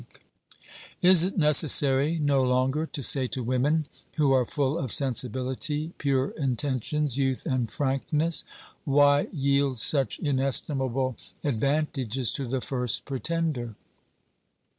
OBERMANN 0.01 0.25
339 1.01 1.11
Is 1.11 1.23
it 1.25 1.37
necessary 1.37 2.17
no 2.17 2.41
longer 2.43 2.87
to 2.87 3.03
say 3.03 3.27
to 3.27 3.43
women 3.43 3.85
who 4.15 4.31
are 4.31 4.47
full 4.47 4.79
of 4.79 4.91
sensibility, 4.91 5.93
pure 5.99 6.29
intentions, 6.31 7.19
youth 7.19 7.45
and 7.45 7.69
frankness: 7.69 8.43
Why 8.83 9.27
yield 9.31 9.77
such 9.77 10.17
inestimable 10.17 11.17
advantages 11.43 12.31
to 12.31 12.47
the 12.47 12.61
first 12.61 13.05
pretender? 13.05 13.75